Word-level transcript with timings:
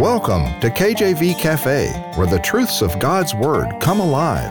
Welcome 0.00 0.58
to 0.60 0.70
KJV 0.70 1.38
Cafe, 1.38 1.88
where 2.14 2.26
the 2.26 2.38
truths 2.38 2.80
of 2.80 2.98
God's 2.98 3.34
Word 3.34 3.78
come 3.78 4.00
alive. 4.00 4.50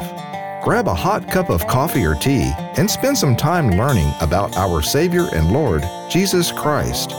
Grab 0.63 0.87
a 0.87 0.93
hot 0.93 1.27
cup 1.31 1.49
of 1.49 1.65
coffee 1.65 2.05
or 2.05 2.13
tea 2.13 2.51
and 2.77 2.89
spend 2.89 3.17
some 3.17 3.35
time 3.35 3.71
learning 3.71 4.13
about 4.21 4.55
our 4.55 4.83
Savior 4.83 5.29
and 5.33 5.51
Lord, 5.51 5.83
Jesus 6.11 6.51
Christ. 6.51 7.15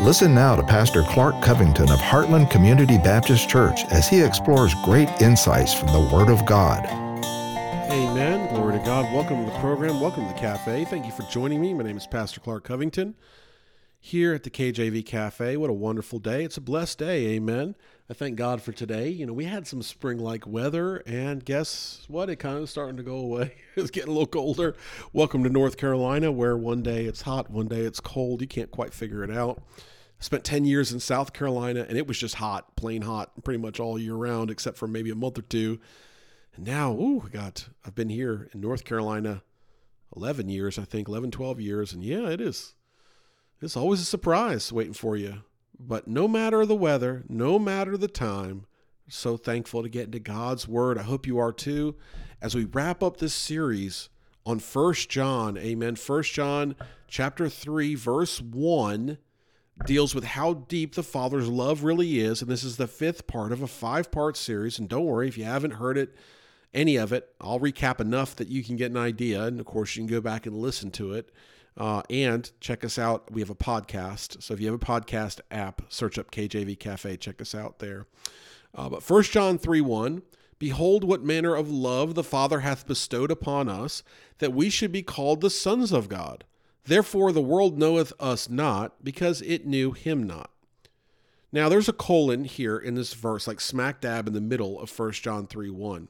Listen 0.00 0.34
now 0.34 0.56
to 0.56 0.62
Pastor 0.62 1.02
Clark 1.02 1.42
Covington 1.42 1.92
of 1.92 1.98
Heartland 1.98 2.50
Community 2.50 2.96
Baptist 2.96 3.50
Church 3.50 3.84
as 3.90 4.08
he 4.08 4.22
explores 4.22 4.74
great 4.82 5.10
insights 5.20 5.74
from 5.74 5.88
the 5.88 6.08
Word 6.10 6.30
of 6.30 6.46
God. 6.46 6.86
Amen. 7.92 8.48
Glory 8.54 8.78
to 8.78 8.84
God. 8.86 9.12
Welcome 9.12 9.44
to 9.44 9.52
the 9.52 9.58
program. 9.58 10.00
Welcome 10.00 10.26
to 10.26 10.32
the 10.32 10.40
cafe. 10.40 10.86
Thank 10.86 11.04
you 11.04 11.12
for 11.12 11.24
joining 11.24 11.60
me. 11.60 11.74
My 11.74 11.84
name 11.84 11.98
is 11.98 12.06
Pastor 12.06 12.40
Clark 12.40 12.64
Covington 12.64 13.14
here 14.04 14.34
at 14.34 14.42
the 14.42 14.50
KJV 14.50 15.06
Cafe. 15.06 15.56
What 15.56 15.70
a 15.70 15.72
wonderful 15.72 16.18
day. 16.18 16.42
It's 16.42 16.56
a 16.56 16.60
blessed 16.60 16.98
day. 16.98 17.28
Amen. 17.28 17.76
I 18.10 18.14
thank 18.14 18.34
God 18.34 18.60
for 18.60 18.72
today. 18.72 19.08
You 19.08 19.26
know, 19.26 19.32
we 19.32 19.44
had 19.44 19.64
some 19.64 19.80
spring 19.80 20.18
like 20.18 20.44
weather, 20.44 20.96
and 21.06 21.44
guess 21.44 22.04
what? 22.08 22.28
It 22.28 22.40
kind 22.40 22.58
of 22.58 22.68
starting 22.68 22.96
to 22.96 23.04
go 23.04 23.14
away. 23.14 23.54
it's 23.76 23.92
getting 23.92 24.10
a 24.10 24.12
little 24.12 24.26
colder. 24.26 24.74
Welcome 25.12 25.44
to 25.44 25.50
North 25.50 25.76
Carolina, 25.76 26.32
where 26.32 26.56
one 26.56 26.82
day 26.82 27.04
it's 27.04 27.22
hot, 27.22 27.48
one 27.48 27.68
day 27.68 27.82
it's 27.82 28.00
cold. 28.00 28.40
You 28.40 28.48
can't 28.48 28.72
quite 28.72 28.92
figure 28.92 29.22
it 29.22 29.30
out. 29.30 29.62
I 29.78 30.24
spent 30.24 30.42
10 30.42 30.64
years 30.64 30.92
in 30.92 30.98
South 30.98 31.32
Carolina, 31.32 31.86
and 31.88 31.96
it 31.96 32.08
was 32.08 32.18
just 32.18 32.34
hot, 32.34 32.74
plain 32.74 33.02
hot, 33.02 33.44
pretty 33.44 33.58
much 33.58 33.78
all 33.78 34.00
year 34.00 34.16
round, 34.16 34.50
except 34.50 34.78
for 34.78 34.88
maybe 34.88 35.10
a 35.10 35.14
month 35.14 35.38
or 35.38 35.42
two. 35.42 35.78
And 36.56 36.66
now, 36.66 36.92
ooh, 36.92 37.28
got, 37.32 37.68
I've 37.86 37.94
been 37.94 38.08
here 38.08 38.48
in 38.52 38.60
North 38.60 38.84
Carolina 38.84 39.44
11 40.16 40.48
years, 40.48 40.76
I 40.76 40.84
think, 40.84 41.06
11, 41.06 41.30
12 41.30 41.60
years. 41.60 41.92
And 41.92 42.02
yeah, 42.02 42.28
it 42.28 42.40
is 42.40 42.74
it's 43.62 43.76
always 43.76 44.00
a 44.00 44.04
surprise 44.04 44.72
waiting 44.72 44.92
for 44.92 45.16
you. 45.16 45.42
But 45.78 46.06
no 46.06 46.28
matter 46.28 46.64
the 46.66 46.76
weather, 46.76 47.24
no 47.28 47.58
matter 47.58 47.96
the 47.96 48.08
time, 48.08 48.66
so 49.08 49.36
thankful 49.36 49.82
to 49.82 49.88
get 49.88 50.06
into 50.06 50.18
God's 50.18 50.66
Word. 50.66 50.98
I 50.98 51.02
hope 51.02 51.26
you 51.26 51.38
are 51.38 51.52
too. 51.52 51.96
As 52.40 52.54
we 52.54 52.64
wrap 52.64 53.02
up 53.02 53.18
this 53.18 53.34
series 53.34 54.08
on 54.46 54.58
First 54.58 55.08
John, 55.08 55.56
amen. 55.58 55.96
First 55.96 56.32
John 56.32 56.76
chapter 57.08 57.48
3, 57.48 57.94
verse 57.94 58.40
1 58.40 59.18
deals 59.86 60.14
with 60.14 60.24
how 60.24 60.54
deep 60.54 60.94
the 60.94 61.02
Father's 61.02 61.48
love 61.48 61.82
really 61.82 62.20
is. 62.20 62.42
And 62.42 62.50
this 62.50 62.64
is 62.64 62.76
the 62.76 62.86
fifth 62.86 63.26
part 63.26 63.52
of 63.52 63.62
a 63.62 63.66
five 63.66 64.10
part 64.10 64.36
series. 64.36 64.78
And 64.78 64.88
don't 64.88 65.04
worry 65.04 65.28
if 65.28 65.36
you 65.36 65.44
haven't 65.44 65.72
heard 65.72 65.98
it, 65.98 66.14
any 66.74 66.96
of 66.96 67.12
it, 67.12 67.34
I'll 67.40 67.60
recap 67.60 68.00
enough 68.00 68.36
that 68.36 68.48
you 68.48 68.64
can 68.64 68.76
get 68.76 68.90
an 68.90 68.96
idea. 68.96 69.44
And 69.44 69.60
of 69.60 69.66
course, 69.66 69.94
you 69.94 70.00
can 70.00 70.14
go 70.14 70.20
back 70.20 70.46
and 70.46 70.56
listen 70.56 70.90
to 70.92 71.12
it. 71.12 71.30
Uh, 71.76 72.02
and 72.10 72.50
check 72.60 72.84
us 72.84 72.98
out. 72.98 73.30
We 73.30 73.40
have 73.40 73.50
a 73.50 73.54
podcast. 73.54 74.42
So 74.42 74.54
if 74.54 74.60
you 74.60 74.66
have 74.66 74.80
a 74.80 74.84
podcast 74.84 75.40
app, 75.50 75.82
search 75.88 76.18
up 76.18 76.30
KJV 76.30 76.78
Cafe. 76.78 77.16
Check 77.16 77.40
us 77.40 77.54
out 77.54 77.78
there. 77.78 78.06
Uh, 78.74 78.88
but 78.88 79.08
1 79.08 79.22
John 79.24 79.58
3 79.58 79.80
1 79.80 80.22
Behold, 80.62 81.02
what 81.02 81.24
manner 81.24 81.56
of 81.56 81.72
love 81.72 82.14
the 82.14 82.22
Father 82.22 82.60
hath 82.60 82.86
bestowed 82.86 83.32
upon 83.32 83.68
us, 83.68 84.04
that 84.38 84.52
we 84.52 84.70
should 84.70 84.92
be 84.92 85.02
called 85.02 85.40
the 85.40 85.50
sons 85.50 85.90
of 85.90 86.08
God. 86.08 86.44
Therefore, 86.84 87.32
the 87.32 87.42
world 87.42 87.76
knoweth 87.76 88.12
us 88.20 88.48
not, 88.48 89.02
because 89.02 89.42
it 89.42 89.66
knew 89.66 89.90
him 89.90 90.22
not. 90.22 90.52
Now, 91.50 91.68
there's 91.68 91.88
a 91.88 91.92
colon 91.92 92.44
here 92.44 92.78
in 92.78 92.94
this 92.94 93.12
verse, 93.12 93.48
like 93.48 93.60
smack 93.60 94.00
dab 94.00 94.28
in 94.28 94.34
the 94.34 94.40
middle 94.40 94.80
of 94.80 94.96
1 94.96 95.10
John 95.14 95.48
3 95.48 95.68
1. 95.68 96.06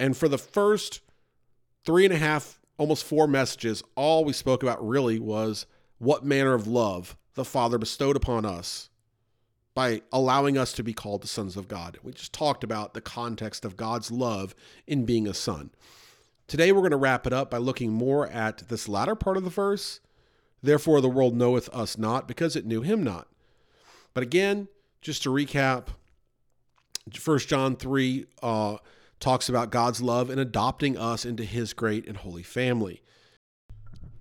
And 0.00 0.16
for 0.16 0.28
the 0.28 0.38
first 0.38 1.02
three 1.84 2.06
and 2.06 2.14
a 2.14 2.16
half 2.16 2.58
almost 2.78 3.04
four 3.04 3.26
messages, 3.26 3.82
all 3.94 4.24
we 4.24 4.32
spoke 4.32 4.62
about 4.62 4.86
really 4.86 5.18
was 5.18 5.66
what 5.98 6.24
manner 6.24 6.54
of 6.54 6.66
love 6.66 7.16
the 7.34 7.44
Father 7.44 7.78
bestowed 7.78 8.16
upon 8.16 8.44
us 8.44 8.90
by 9.74 10.02
allowing 10.12 10.56
us 10.56 10.72
to 10.72 10.84
be 10.84 10.92
called 10.92 11.22
the 11.22 11.28
sons 11.28 11.56
of 11.56 11.66
God. 11.66 11.98
We 12.02 12.12
just 12.12 12.32
talked 12.32 12.62
about 12.62 12.94
the 12.94 13.00
context 13.00 13.64
of 13.64 13.76
God's 13.76 14.10
love 14.10 14.54
in 14.86 15.04
being 15.04 15.26
a 15.26 15.34
son. 15.34 15.70
Today 16.46 16.70
we're 16.70 16.80
going 16.80 16.90
to 16.92 16.96
wrap 16.96 17.26
it 17.26 17.32
up 17.32 17.50
by 17.50 17.58
looking 17.58 17.92
more 17.92 18.28
at 18.28 18.68
this 18.68 18.88
latter 18.88 19.14
part 19.14 19.36
of 19.36 19.44
the 19.44 19.50
verse. 19.50 20.00
Therefore, 20.62 21.00
the 21.00 21.10
world 21.10 21.36
knoweth 21.36 21.68
us 21.70 21.98
not 21.98 22.28
because 22.28 22.56
it 22.56 22.66
knew 22.66 22.82
him 22.82 23.02
not. 23.02 23.28
But 24.14 24.22
again, 24.22 24.68
just 25.02 25.22
to 25.24 25.30
recap, 25.30 25.88
1 27.22 27.38
John 27.40 27.76
3, 27.76 28.26
uh, 28.42 28.76
talks 29.24 29.48
about 29.48 29.70
God's 29.70 30.02
love 30.02 30.28
in 30.28 30.38
adopting 30.38 30.98
us 30.98 31.24
into 31.24 31.44
his 31.44 31.72
great 31.72 32.06
and 32.06 32.18
holy 32.18 32.42
family. 32.42 33.00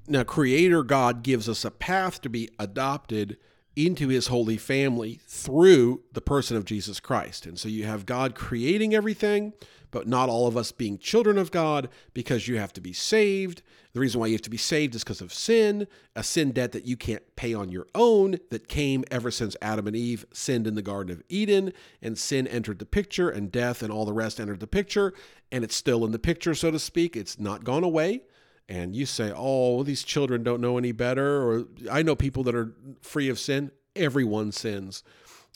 Now, 0.07 0.23
Creator 0.23 0.83
God 0.83 1.23
gives 1.23 1.49
us 1.49 1.65
a 1.65 1.71
path 1.71 2.21
to 2.21 2.29
be 2.29 2.49
adopted 2.57 3.35
into 3.75 4.07
his 4.07 4.27
holy 4.27 4.57
family 4.57 5.19
through 5.27 6.01
the 6.11 6.21
person 6.21 6.55
of 6.57 6.65
Jesus 6.65 6.99
Christ. 6.99 7.45
And 7.45 7.57
so 7.57 7.67
you 7.69 7.85
have 7.85 8.05
God 8.05 8.35
creating 8.35 8.93
everything, 8.93 9.53
but 9.91 10.07
not 10.07 10.29
all 10.29 10.47
of 10.47 10.57
us 10.57 10.71
being 10.71 10.97
children 10.97 11.37
of 11.37 11.51
God 11.51 11.89
because 12.13 12.47
you 12.47 12.57
have 12.57 12.73
to 12.73 12.81
be 12.81 12.93
saved. 12.93 13.61
The 13.93 13.99
reason 13.99 14.19
why 14.19 14.27
you 14.27 14.33
have 14.33 14.41
to 14.41 14.49
be 14.49 14.57
saved 14.57 14.95
is 14.95 15.03
because 15.03 15.21
of 15.21 15.31
sin, 15.31 15.87
a 16.15 16.23
sin 16.23 16.51
debt 16.51 16.71
that 16.71 16.87
you 16.87 16.97
can't 16.97 17.35
pay 17.35 17.53
on 17.53 17.69
your 17.69 17.85
own 17.93 18.37
that 18.49 18.67
came 18.67 19.03
ever 19.11 19.29
since 19.29 19.55
Adam 19.61 19.85
and 19.85 19.95
Eve 19.95 20.25
sinned 20.33 20.65
in 20.65 20.73
the 20.73 20.81
Garden 20.81 21.15
of 21.15 21.23
Eden, 21.29 21.73
and 22.01 22.17
sin 22.17 22.47
entered 22.47 22.79
the 22.79 22.87
picture, 22.87 23.29
and 23.29 23.51
death 23.51 23.83
and 23.83 23.91
all 23.91 24.05
the 24.05 24.13
rest 24.13 24.39
entered 24.39 24.61
the 24.61 24.67
picture, 24.67 25.13
and 25.51 25.63
it's 25.63 25.75
still 25.75 26.03
in 26.05 26.11
the 26.11 26.17
picture, 26.17 26.55
so 26.55 26.71
to 26.71 26.79
speak. 26.79 27.15
It's 27.15 27.39
not 27.39 27.63
gone 27.63 27.83
away. 27.83 28.23
And 28.69 28.95
you 28.95 29.05
say, 29.05 29.31
oh, 29.35 29.75
well, 29.75 29.83
these 29.83 30.03
children 30.03 30.43
don't 30.43 30.61
know 30.61 30.77
any 30.77 30.91
better, 30.91 31.43
or 31.43 31.65
I 31.91 32.01
know 32.01 32.15
people 32.15 32.43
that 32.43 32.55
are 32.55 32.73
free 33.01 33.29
of 33.29 33.37
sin. 33.37 33.71
Everyone 33.95 34.51
sins. 34.51 35.03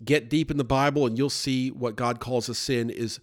Get 0.04 0.30
deep 0.30 0.52
in 0.52 0.58
the 0.58 0.64
Bible, 0.64 1.08
and 1.08 1.18
you'll 1.18 1.30
see 1.30 1.72
what 1.72 1.96
God 1.96 2.20
calls 2.20 2.50
a 2.50 2.56
sin 2.56 2.90
is 2.90 3.20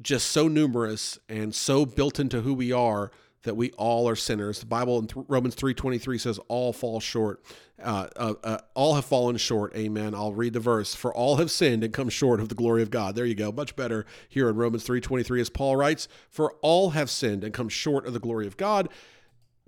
just 0.00 0.28
so 0.28 0.48
numerous 0.48 1.18
and 1.28 1.54
so 1.54 1.84
built 1.84 2.20
into 2.20 2.42
who 2.42 2.54
we 2.54 2.72
are 2.72 3.10
that 3.42 3.56
we 3.56 3.70
all 3.72 4.08
are 4.08 4.16
sinners. 4.16 4.60
The 4.60 4.66
Bible 4.66 4.98
in 4.98 5.06
th- 5.06 5.24
Romans 5.28 5.54
3:23 5.54 6.18
says 6.18 6.38
all 6.48 6.72
fall 6.72 7.00
short. 7.00 7.42
Uh, 7.82 8.08
uh, 8.16 8.34
uh, 8.42 8.58
all 8.74 8.94
have 8.94 9.04
fallen 9.04 9.36
short. 9.36 9.74
Amen. 9.76 10.14
I'll 10.14 10.32
read 10.32 10.52
the 10.52 10.60
verse. 10.60 10.94
For 10.94 11.14
all 11.14 11.36
have 11.36 11.50
sinned 11.50 11.84
and 11.84 11.92
come 11.92 12.08
short 12.08 12.40
of 12.40 12.48
the 12.48 12.54
glory 12.54 12.82
of 12.82 12.90
God. 12.90 13.14
There 13.14 13.24
you 13.24 13.36
go. 13.36 13.52
Much 13.52 13.76
better 13.76 14.04
here 14.28 14.48
in 14.48 14.56
Romans 14.56 14.84
3:23 14.84 15.40
as 15.40 15.50
Paul 15.50 15.76
writes, 15.76 16.08
for 16.28 16.54
all 16.62 16.90
have 16.90 17.10
sinned 17.10 17.44
and 17.44 17.54
come 17.54 17.68
short 17.68 18.06
of 18.06 18.12
the 18.12 18.20
glory 18.20 18.46
of 18.46 18.56
God. 18.56 18.88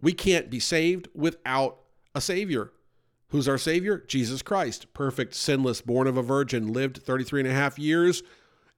We 0.01 0.13
can't 0.13 0.51
be 0.51 0.61
saved 0.61 1.09
without 1.15 1.79
a 2.15 2.21
savior. 2.21 2.73
Who's 3.29 3.49
our 3.49 3.59
savior? 3.59 4.03
Jesus 4.09 4.43
Christ. 4.43 4.93
Perfect, 4.93 5.35
sinless, 5.35 5.81
born 5.81 6.09
of 6.09 6.17
a 6.17 6.23
virgin, 6.23 6.73
lived 6.73 7.03
33 7.03 7.43
and 7.43 7.49
a 7.49 7.53
half 7.53 7.79
years 7.79 8.25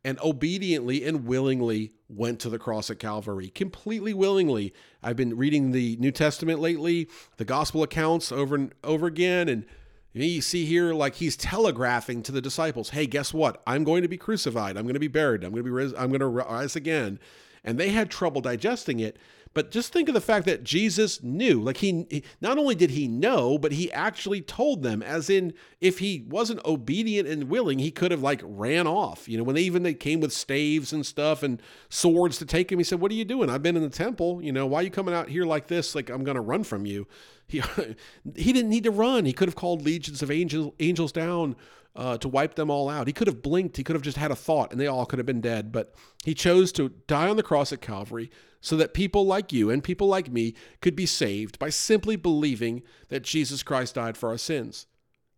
and 0.05 0.19
obediently 0.21 1.05
and 1.05 1.27
willingly 1.27 1.93
went 2.09 2.41
to 2.41 2.49
the 2.49 2.59
cross 2.59 2.91
at 2.91 2.99
Calvary. 2.99 3.49
Completely 3.49 4.13
willingly. 4.13 4.75
I've 5.03 5.17
been 5.17 5.37
reading 5.37 5.73
the 5.73 5.97
New 5.99 6.11
Testament 6.11 6.61
lately, 6.61 7.09
the 7.37 7.45
gospel 7.45 7.83
accounts 7.83 8.33
over 8.33 8.55
and 8.55 8.75
over 8.83 9.07
again, 9.07 9.49
and 9.49 9.65
you 10.13 10.43
see 10.43 10.65
here 10.65 10.93
like 10.93 11.15
he's 11.17 11.37
telegraphing 11.37 12.23
to 12.25 12.33
the 12.33 12.43
disciples, 12.43 12.91
"Hey, 12.91 13.07
guess 13.07 13.33
what? 13.33 13.63
I'm 13.67 13.85
going 13.85 14.03
to 14.03 14.09
be 14.09 14.19
crucified. 14.19 14.77
I'm 14.77 14.85
going 14.85 14.95
to 14.95 15.01
be 15.01 15.09
buried. 15.09 15.45
I'm 15.45 15.53
going 15.53 15.65
to 15.65 15.69
be 15.69 15.71
ris- 15.71 15.95
I'm 15.97 16.09
going 16.09 16.21
to 16.21 16.27
rise 16.27 16.77
again." 16.77 17.19
And 17.65 17.79
they 17.79 17.91
had 17.91 18.11
trouble 18.11 18.41
digesting 18.41 19.01
it. 19.01 19.17
But 19.55 19.71
just 19.71 19.93
think 19.93 20.09
of 20.09 20.15
the 20.15 20.21
fact 20.21 20.47
that 20.47 20.65
Jesus 20.65 21.23
knew. 21.23 21.61
Like 21.61 21.79
he 21.79 22.23
not 22.41 22.59
only 22.59 22.75
did 22.75 22.91
he 22.91 23.07
know, 23.07 23.59
but 23.59 23.73
he 23.73 23.93
actually 23.93 24.41
told 24.41 24.83
them 24.83 25.03
as 25.03 25.29
in 25.29 25.53
if 25.81 25.99
he 25.99 26.25
wasn't 26.29 26.65
obedient 26.65 27.29
and 27.29 27.45
willing, 27.45 27.79
he 27.79 27.91
could 27.91 28.11
have 28.11 28.23
like 28.23 28.41
ran 28.45 28.87
off. 28.87 29.29
You 29.29 29.39
know, 29.39 29.45
when 29.45 29.55
they 29.55 29.63
even 29.63 29.83
they 29.83 29.95
came 29.95 30.21
with 30.21 30.33
staves 30.33 30.93
and 30.93 31.05
stuff 31.05 31.43
and 31.43 31.61
swords 31.89 32.39
to 32.39 32.47
take 32.47 32.73
him, 32.73 32.79
he 32.79 32.85
said, 32.85 33.01
"What 33.01 33.11
are 33.11 33.17
you 33.17 33.25
doing? 33.25 33.51
I've 33.51 33.63
been 33.63 33.77
in 33.77 33.83
the 33.83 33.91
temple, 33.91 34.43
you 34.43 34.53
know, 34.53 34.67
why 34.67 34.81
are 34.81 34.85
you 34.85 34.91
coming 34.91 35.15
out 35.15 35.29
here 35.29 35.45
like 35.45 35.67
this? 35.67 35.95
Like 35.95 36.09
I'm 36.09 36.25
going 36.25 36.37
to 36.37 36.41
run 36.41 36.65
from 36.65 36.87
you." 36.87 37.07
He 37.47 37.63
he 38.37 38.53
didn't 38.53 38.71
need 38.71 38.85
to 38.85 38.91
run. 38.91 39.27
He 39.27 39.33
could 39.33 39.49
have 39.49 39.57
called 39.57 39.83
legions 39.83 40.23
of 40.23 40.31
angels 40.31 40.73
angels 40.81 41.13
down 41.13 41.57
uh, 41.95 42.17
to 42.19 42.29
wipe 42.29 42.55
them 42.55 42.71
all 42.71 42.89
out. 42.89 43.07
He 43.07 43.13
could 43.13 43.27
have 43.27 43.43
blinked. 43.43 43.77
He 43.77 43.85
could 43.85 43.97
have 43.97 44.03
just 44.03 44.17
had 44.17 44.31
a 44.31 44.37
thought 44.37 44.73
and 44.73 44.81
they 44.81 44.87
all 44.87 45.05
could 45.05 45.19
have 45.19 45.27
been 45.27 45.41
dead. 45.41 45.73
But 45.73 45.95
he 46.25 46.35
chose 46.35 46.73
to 46.73 46.91
die 47.07 47.29
on 47.29 47.37
the 47.37 47.43
cross 47.43 47.73
at 47.73 47.81
Calvary 47.81 48.31
so 48.63 48.77
that 48.77 48.95
people 48.95 49.27
like 49.27 49.53
you 49.53 49.69
and 49.69 49.85
people 49.85 50.07
like 50.07 50.33
me 50.33 50.55
could 50.81 50.97
be 50.97 51.05
saved 51.05 51.59
by 51.59 51.69
simply 51.69 52.17
believing 52.17 52.83
that 53.09 53.23
Jesus 53.23 53.63
Christ 53.63 53.97
died 53.97 54.17
for 54.17 54.31
our 54.31 54.39
sins. 54.39 54.87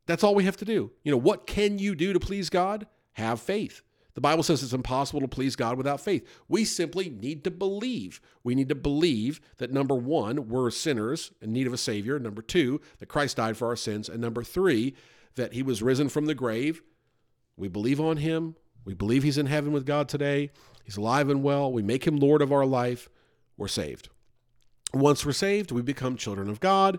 That's 0.07 0.23
all 0.23 0.35
we 0.35 0.45
have 0.45 0.59
to 0.59 0.65
do. 0.65 0.93
You 1.03 1.11
know, 1.11 1.19
what 1.19 1.47
can 1.47 1.79
you 1.79 1.97
do 1.97 2.13
to 2.13 2.21
please 2.21 2.51
God? 2.51 2.87
Have 3.15 3.41
faith. 3.41 3.83
The 4.15 4.21
Bible 4.21 4.45
says 4.45 4.63
it's 4.63 4.73
impossible 4.73 5.23
to 5.23 5.29
please 5.29 5.57
God 5.57 5.77
without 5.77 6.01
faith. 6.01 6.25
We 6.47 6.65
simply 6.65 7.09
need 7.09 7.43
to 7.45 7.51
believe. 7.51 8.21
We 8.45 8.55
need 8.55 8.69
to 8.69 8.75
believe 8.77 9.41
that 9.57 9.73
number 9.73 9.95
one, 9.95 10.49
we're 10.49 10.71
sinners 10.71 11.33
in 11.41 11.53
need 11.53 11.67
of 11.67 11.73
a 11.73 11.79
Savior. 11.79 12.19
Number 12.21 12.43
two, 12.43 12.81
that 13.01 13.09
Christ 13.09 13.39
died 13.39 13.57
for 13.57 13.67
our 13.67 13.77
sins. 13.77 14.09
And 14.09 14.21
number 14.21 14.45
three, 14.45 14.95
that 15.35 15.55
He 15.55 15.65
was 15.65 15.83
risen 15.83 16.09
from 16.09 16.27
the 16.27 16.35
grave. 16.35 16.83
We 17.57 17.67
believe 17.69 18.01
on 18.01 18.19
Him. 18.19 18.55
We 18.85 18.95
believe 18.95 19.25
He's 19.25 19.39
in 19.39 19.47
heaven 19.47 19.73
with 19.73 19.87
God 19.87 20.09
today. 20.09 20.51
He's 20.85 20.97
alive 20.97 21.29
and 21.29 21.43
well. 21.43 21.73
We 21.73 21.83
make 21.83 22.07
Him 22.07 22.17
Lord 22.17 22.43
of 22.43 22.53
our 22.53 22.67
life 22.67 23.09
we're 23.57 23.69
saved. 23.69 24.09
Once 24.93 25.25
we're 25.27 25.33
saved, 25.33 25.73
we 25.73 25.83
become 25.83 26.17
children 26.17 26.49
of 26.49 26.61
God. 26.61 26.99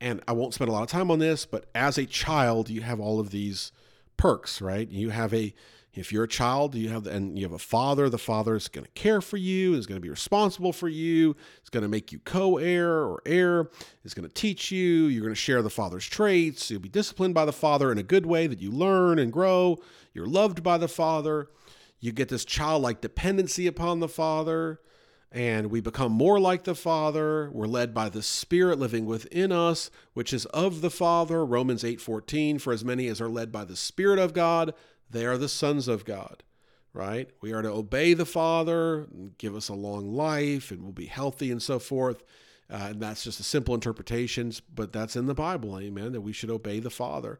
And 0.00 0.20
I 0.26 0.32
won't 0.32 0.54
spend 0.54 0.68
a 0.68 0.72
lot 0.72 0.82
of 0.82 0.88
time 0.88 1.10
on 1.10 1.20
this, 1.20 1.46
but 1.46 1.66
as 1.74 1.96
a 1.96 2.06
child, 2.06 2.68
you 2.68 2.80
have 2.80 2.98
all 2.98 3.20
of 3.20 3.30
these 3.30 3.70
perks, 4.16 4.60
right? 4.60 4.88
You 4.88 5.10
have 5.10 5.32
a 5.32 5.54
if 5.94 6.10
you're 6.10 6.24
a 6.24 6.28
child, 6.28 6.74
you 6.74 6.88
have 6.88 7.06
and 7.06 7.38
you 7.38 7.44
have 7.44 7.52
a 7.52 7.58
father, 7.58 8.08
the 8.08 8.18
father 8.18 8.56
is 8.56 8.68
going 8.68 8.86
to 8.86 8.90
care 8.92 9.20
for 9.20 9.36
you, 9.36 9.74
is 9.74 9.86
going 9.86 10.00
to 10.00 10.02
be 10.02 10.08
responsible 10.08 10.72
for 10.72 10.88
you, 10.88 11.36
is 11.62 11.68
going 11.68 11.82
to 11.82 11.88
make 11.88 12.12
you 12.12 12.18
co-heir 12.20 12.90
or 12.90 13.20
heir, 13.26 13.68
is 14.02 14.14
going 14.14 14.26
to 14.26 14.34
teach 14.34 14.72
you, 14.72 15.04
you're 15.04 15.22
going 15.22 15.34
to 15.34 15.40
share 15.40 15.60
the 15.60 15.68
father's 15.68 16.06
traits, 16.06 16.70
you'll 16.70 16.80
be 16.80 16.88
disciplined 16.88 17.34
by 17.34 17.44
the 17.44 17.52
father 17.52 17.92
in 17.92 17.98
a 17.98 18.02
good 18.02 18.24
way 18.24 18.46
that 18.46 18.60
you 18.60 18.70
learn 18.70 19.18
and 19.18 19.32
grow, 19.32 19.78
you're 20.14 20.26
loved 20.26 20.62
by 20.62 20.78
the 20.78 20.88
father. 20.88 21.48
You 22.00 22.10
get 22.10 22.30
this 22.30 22.44
childlike 22.44 23.00
dependency 23.00 23.66
upon 23.66 24.00
the 24.00 24.08
father 24.08 24.80
and 25.32 25.70
we 25.70 25.80
become 25.80 26.12
more 26.12 26.38
like 26.38 26.64
the 26.64 26.74
Father. 26.74 27.50
We're 27.52 27.66
led 27.66 27.94
by 27.94 28.10
the 28.10 28.22
Spirit 28.22 28.78
living 28.78 29.06
within 29.06 29.50
us, 29.50 29.90
which 30.12 30.32
is 30.32 30.44
of 30.46 30.82
the 30.82 30.90
Father. 30.90 31.44
Romans 31.44 31.82
8:14, 31.82 32.58
for 32.58 32.72
as 32.72 32.84
many 32.84 33.08
as 33.08 33.20
are 33.20 33.30
led 33.30 33.50
by 33.50 33.64
the 33.64 33.76
Spirit 33.76 34.18
of 34.18 34.34
God, 34.34 34.74
they 35.08 35.24
are 35.24 35.38
the 35.38 35.48
sons 35.48 35.88
of 35.88 36.04
God. 36.04 36.42
Right? 36.92 37.30
We 37.40 37.54
are 37.54 37.62
to 37.62 37.70
obey 37.70 38.12
the 38.12 38.26
Father, 38.26 39.08
give 39.38 39.56
us 39.56 39.70
a 39.70 39.74
long 39.74 40.12
life, 40.12 40.70
and 40.70 40.82
we'll 40.82 40.92
be 40.92 41.06
healthy 41.06 41.50
and 41.50 41.62
so 41.62 41.78
forth. 41.78 42.22
Uh, 42.70 42.88
and 42.90 43.00
that's 43.00 43.24
just 43.24 43.40
a 43.40 43.42
simple 43.42 43.74
interpretation, 43.74 44.52
but 44.74 44.92
that's 44.92 45.16
in 45.16 45.26
the 45.26 45.34
Bible, 45.34 45.78
amen, 45.78 46.12
that 46.12 46.20
we 46.20 46.32
should 46.32 46.50
obey 46.50 46.80
the 46.80 46.90
Father. 46.90 47.38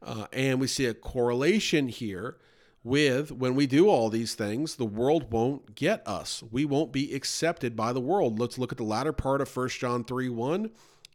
Uh, 0.00 0.26
and 0.32 0.60
we 0.60 0.68
see 0.68 0.86
a 0.86 0.94
correlation 0.94 1.88
here 1.88 2.36
with 2.84 3.30
when 3.30 3.54
we 3.54 3.66
do 3.66 3.88
all 3.88 4.08
these 4.08 4.34
things, 4.34 4.74
the 4.74 4.84
world 4.84 5.32
won't 5.32 5.74
get 5.74 6.06
us. 6.06 6.42
We 6.50 6.64
won't 6.64 6.92
be 6.92 7.14
accepted 7.14 7.76
by 7.76 7.92
the 7.92 8.00
world. 8.00 8.38
Let's 8.38 8.58
look 8.58 8.72
at 8.72 8.78
the 8.78 8.84
latter 8.84 9.12
part 9.12 9.40
of 9.40 9.54
1 9.54 9.68
John 9.70 10.04
3 10.04 10.28
1. 10.28 10.70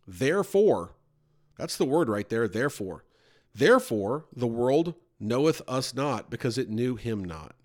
Therefore, 0.08 0.94
that's 1.58 1.78
the 1.78 1.86
word 1.86 2.08
right 2.08 2.30
there, 2.30 2.48
therefore. 2.48 3.04
Therefore, 3.54 4.26
the 4.34 4.48
world 4.48 4.94
knoweth 5.20 5.62
us 5.68 5.94
not 5.94 6.30
because 6.30 6.58
it 6.58 6.70
knew 6.70 6.96
him 6.96 7.24
not. 7.24 7.56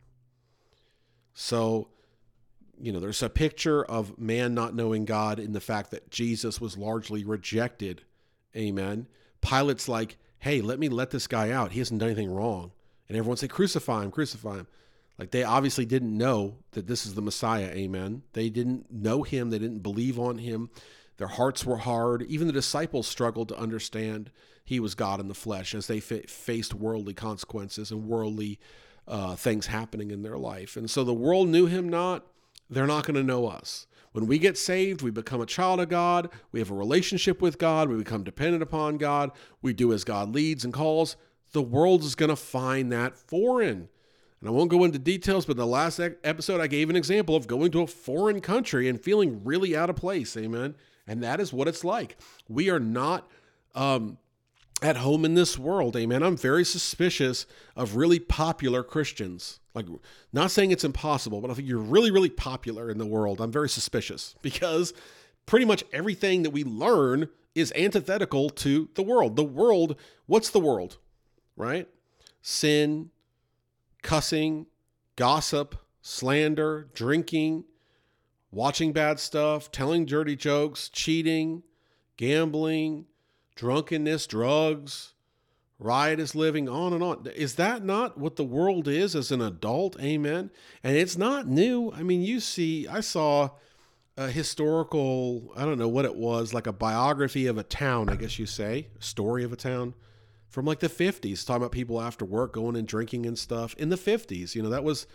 So, 1.35 1.89
you 2.81 2.93
know, 2.93 2.99
there's 2.99 3.23
a 3.23 3.29
picture 3.29 3.85
of 3.85 4.19
man 4.19 4.55
not 4.55 4.75
knowing 4.75 5.05
God 5.05 5.39
in 5.39 5.53
the 5.53 5.61
fact 5.61 5.91
that 5.93 6.11
Jesus 6.11 6.61
was 6.61 6.77
largely 6.77 7.25
rejected. 7.25 8.03
Amen. 8.57 9.07
Pilate's 9.41 9.89
like, 9.89 10.17
hey, 10.41 10.61
let 10.61 10.79
me 10.79 10.89
let 10.89 11.11
this 11.11 11.27
guy 11.27 11.51
out. 11.51 11.73
He 11.73 11.79
hasn't 11.79 12.01
done 12.01 12.09
anything 12.09 12.33
wrong 12.33 12.73
and 13.09 13.17
everyone 13.17 13.37
say, 13.37 13.49
Crucify 13.49 14.05
him, 14.05 14.11
crucify 14.11 14.57
him. 14.57 14.67
Like 15.19 15.31
they 15.31 15.45
obviously 15.45 15.85
didn't 15.85 16.17
know 16.17 16.57
that 16.73 16.87
this 16.87 17.07
is 17.07 17.15
the 17.15 17.23
Messiah. 17.23 17.71
Amen. 17.73 18.23
They 18.33 18.49
didn't 18.49 18.91
know 18.91 19.23
him, 19.23 19.51
they 19.51 19.59
didn't 19.59 19.81
believe 19.81 20.19
on 20.19 20.39
him. 20.39 20.71
Their 21.19 21.29
hearts 21.29 21.65
were 21.65 21.77
hard. 21.77 22.23
Even 22.23 22.47
the 22.47 22.53
disciples 22.53 23.07
struggled 23.07 23.49
to 23.49 23.59
understand 23.59 24.31
he 24.65 24.81
was 24.81 24.95
God 24.95 25.21
in 25.21 25.29
the 25.29 25.35
flesh 25.35 25.75
as 25.75 25.87
they 25.87 26.01
fa- 26.01 26.27
faced 26.27 26.75
worldly 26.75 27.15
consequences 27.15 27.91
and 27.91 28.09
worldly 28.09 28.59
uh, 29.07 29.37
things 29.37 29.67
happening 29.67 30.11
in 30.11 30.23
their 30.23 30.39
life. 30.39 30.77
And 30.77 30.91
so 30.91 31.05
the 31.05 31.15
world 31.15 31.49
knew 31.49 31.67
him 31.67 31.89
not. 31.89 32.27
They're 32.71 32.87
not 32.87 33.07
going 33.07 33.17
to 33.17 33.23
know 33.23 33.47
us. 33.47 33.87
When 34.13 34.27
we 34.27 34.39
get 34.39 34.59
saved, 34.59 35.03
we 35.03 35.11
become 35.11 35.41
a 35.41 35.47
child 35.47 35.81
of 35.81 35.89
God. 35.89 36.31
We 36.53 36.61
have 36.61 36.71
a 36.71 36.75
relationship 36.75 37.41
with 37.41 37.59
God. 37.59 37.89
We 37.89 37.97
become 37.97 38.25
dependent 38.25 38.63
upon 38.63 38.99
God. 38.99 39.31
We 39.61 39.73
do 39.73 39.93
as 39.93 40.05
God 40.05 40.35
leads 40.35 40.65
and 40.65 40.73
calls 40.73 41.17
the 41.53 41.63
world 41.63 42.03
is 42.03 42.15
going 42.15 42.31
to 42.31 42.37
find 42.37 42.91
that 42.93 43.17
foreign. 43.17 43.89
And 44.41 44.49
I 44.49 44.51
won't 44.51 44.71
go 44.71 44.85
into 44.85 44.99
details, 44.99 45.47
but 45.47 45.57
the 45.57 45.67
last 45.67 46.01
episode 46.01 46.61
I 46.61 46.67
gave 46.67 46.91
an 46.91 46.97
example 46.97 47.37
of 47.37 47.47
going 47.47 47.71
to 47.73 47.83
a 47.83 47.87
foreign 47.87 48.41
country 48.41 48.89
and 48.89 49.01
feeling 49.01 49.45
really 49.45 49.77
out 49.77 49.89
of 49.89 49.97
place. 49.97 50.37
Amen. 50.37 50.75
And 51.07 51.23
that 51.23 51.41
is 51.41 51.53
what 51.53 51.69
it's 51.69 51.85
like. 51.85 52.17
We 52.49 52.69
are 52.69 52.81
not 52.81 53.31
um, 53.75 54.19
at 54.83 54.97
home 54.97 55.25
in 55.25 55.35
this 55.35 55.59
world. 55.59 55.97
Amen. 55.97 56.23
I'm 56.23 56.37
very 56.37 56.65
suspicious 56.65 57.47
of 57.77 57.95
really 57.95 58.19
popular 58.19 58.83
Christians. 58.83 59.61
Like, 59.75 59.87
not 60.33 60.51
saying 60.51 60.73
it's 60.73 60.85
impossible, 60.85 61.41
but 61.41 61.51
I 61.51 61.55
think 61.55 61.69
you're 61.69 61.79
really, 61.79 62.11
really 62.11 62.29
popular 62.29 62.91
in 62.91 62.99
the 62.99 63.07
world. 63.07 63.41
I'm 63.41 63.53
very 63.53 63.69
suspicious 63.69 64.35
because 64.43 64.93
pretty 65.47 65.67
much 65.67 65.85
everything 65.93 66.43
that 66.43 66.51
we 66.51 66.65
learn 66.65 67.29
is 67.55 67.73
antithetical 67.77 68.51
to 68.51 68.89
the 68.95 69.03
world. 69.03 69.37
The 69.37 69.45
world, 69.45 69.97
what's 70.27 70.51
the 70.51 70.61
world? 70.61 70.99
Right? 71.57 71.89
Sin, 72.41 73.11
cussing, 74.03 74.67
gossip, 75.17 75.77
slander, 76.01 76.89
drinking, 76.95 77.65
watching 78.51 78.93
bad 78.93 79.19
stuff, 79.19 79.71
telling 79.71 80.05
dirty 80.05 80.37
jokes, 80.37 80.89
cheating, 80.89 81.63
gambling, 82.17 83.07
drunkenness, 83.55 84.27
drugs, 84.27 85.15
riotous 85.79 86.35
living, 86.35 86.69
on 86.69 86.93
and 86.93 87.03
on. 87.03 87.27
Is 87.35 87.57
that 87.57 87.85
not 87.85 88.19
what 88.19 88.37
the 88.37 88.45
world 88.45 88.89
is 88.89 89.17
as 89.17 89.33
an 89.33 89.41
adult? 89.41 90.01
Amen. 90.01 90.51
And 90.83 90.97
it's 90.97 91.17
not 91.17 91.49
new. 91.49 91.93
I 91.93 92.03
mean, 92.03 92.23
you 92.23 92.41
see, 92.41 92.87
I 92.87 93.01
saw 93.01 93.51
a 94.17 94.29
historical, 94.29 95.53
I 95.57 95.65
don't 95.65 95.79
know 95.79 95.89
what 95.89 96.05
it 96.05 96.15
was, 96.15 96.53
like 96.53 96.67
a 96.67 96.73
biography 96.73 97.47
of 97.47 97.59
a 97.59 97.63
town, 97.63 98.09
I 98.09 98.17
guess 98.17 98.39
you 98.39 98.47
say, 98.47 98.89
story 98.99 99.43
of 99.43 99.53
a 99.53 99.57
town 99.57 99.95
from 100.53 100.67
like 100.67 100.81
the 100.81 100.89
50s, 100.89 101.47
talking 101.47 101.63
about 101.63 101.73
people 101.73 102.01
after 102.01 102.27
work 102.27 102.53
going 102.53 102.77
and 102.77 102.87
drinking 102.87 103.25
and 103.25 103.39
stuff. 103.39 103.75
In 103.79 103.89
the 103.89 103.97
50s, 103.97 104.55
you 104.55 104.63
know, 104.63 104.69
that 104.69 104.85
was 104.85 105.07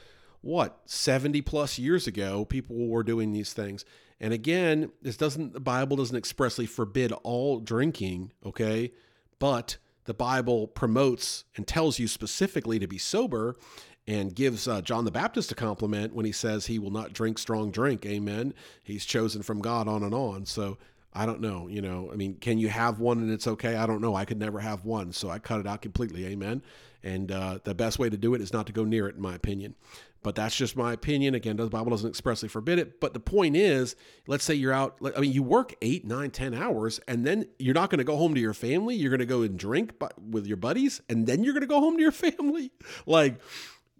what, 0.42 0.80
70 0.86 1.44
plus 1.44 1.78
years 1.78 2.08
ago, 2.08 2.44
people 2.44 2.88
were 2.88 3.04
doing 3.04 3.32
these 3.32 3.54
things. 3.54 3.86
And 4.20 4.34
again, 4.34 4.92
this 5.04 5.16
doesn't, 5.16 5.54
the 5.54 5.60
Bible 5.60 5.96
doesn't 5.96 6.18
expressly 6.18 6.66
forbid 6.66 7.12
all 7.22 7.60
drinking, 7.60 8.32
okay? 8.44 8.92
But 9.38 9.78
the 10.06 10.16
Bible 10.16 10.66
promotes 10.66 11.44
and 11.56 11.68
tells 11.68 12.00
you 12.00 12.08
specifically 12.08 12.80
to 12.80 12.88
be 12.88 12.98
sober 12.98 13.56
and 14.08 14.34
gives 14.34 14.68
uh, 14.68 14.82
John 14.82 15.06
the 15.06 15.12
Baptist 15.12 15.52
a 15.52 15.56
compliment 15.56 16.16
when 16.16 16.26
he 16.26 16.32
says 16.32 16.66
he 16.66 16.80
will 16.80 16.90
not 16.90 17.14
drink 17.14 17.38
strong 17.38 17.70
drink. 17.70 18.08
Amen. 18.08 18.56
He's 18.82 19.06
chosen 19.06 19.44
from 19.44 19.62
God 19.62 19.88
on 19.88 20.02
and 20.02 20.16
on. 20.16 20.48
So 20.48 20.80
I 21.18 21.26
don't 21.26 21.42
know. 21.42 21.68
You 21.68 21.82
know, 21.82 22.10
I 22.14 22.16
mean, 22.16 22.36
can 22.36 22.60
you 22.60 22.70
have 22.70 23.00
one 23.00 23.18
and 23.20 23.32
it's 23.32 23.48
okay? 23.48 23.76
I 23.76 23.88
don't 23.88 24.02
know. 24.02 24.16
I 24.16 24.24
could 24.24 24.38
never 24.38 24.60
have 24.60 24.86
one, 24.86 25.12
so 25.12 25.30
I 25.30 25.40
cut 25.40 25.60
it 25.60 25.68
out 25.68 25.82
completely. 25.82 26.26
Amen. 26.28 26.62
And 27.04 27.32
uh, 27.32 27.60
the 27.64 27.74
best 27.74 27.98
way 28.00 28.10
to 28.10 28.18
do 28.18 28.34
it 28.36 28.42
is 28.42 28.54
not 28.54 28.68
to 28.68 28.74
go 28.74 28.84
near 28.84 29.08
it, 29.08 29.16
in 29.16 29.22
my 29.22 29.34
opinion. 29.34 29.76
But 30.24 30.36
that's 30.36 30.56
just 30.56 30.76
my 30.76 30.94
opinion. 30.94 31.36
Again, 31.36 31.56
the 31.56 31.68
Bible 31.68 31.92
doesn't 31.92 32.10
expressly 32.10 32.50
forbid 32.50 32.80
it. 32.80 33.00
But 33.00 33.14
the 33.14 33.20
point 33.20 33.56
is, 33.56 33.96
let's 34.28 34.44
say 34.44 34.54
you're 34.56 34.74
out. 34.74 34.98
I 35.16 35.22
mean, 35.22 35.32
you 35.32 35.42
work 35.42 35.74
eight, 35.82 36.06
nine, 36.06 36.32
ten 36.32 36.54
hours, 36.54 37.00
and 37.08 37.26
then 37.26 37.48
you're 37.60 37.74
not 37.74 37.90
going 37.90 38.00
to 38.00 38.04
go 38.04 38.18
home 38.18 38.36
to 38.36 38.42
your 38.42 38.54
family. 38.54 38.96
You're 38.96 39.10
going 39.10 39.20
to 39.20 39.26
go 39.26 39.42
and 39.42 39.58
drink 39.58 39.94
with 40.30 40.46
your 40.46 40.58
buddies, 40.58 41.02
and 41.10 41.28
then 41.28 41.44
you're 41.44 41.54
going 41.54 41.62
to 41.62 41.68
go 41.68 41.80
home 41.80 41.96
to 41.96 42.02
your 42.02 42.12
family. 42.12 42.72
Like 43.06 43.40